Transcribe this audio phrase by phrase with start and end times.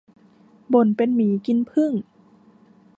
[0.73, 1.91] บ่นเป็นหมีกินผึ้ง